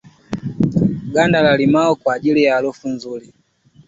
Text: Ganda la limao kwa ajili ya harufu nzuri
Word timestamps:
Ganda 1.13 1.41
la 1.41 1.57
limao 1.57 1.95
kwa 1.95 2.13
ajili 2.15 2.43
ya 2.43 2.55
harufu 2.55 2.89
nzuri 2.89 3.33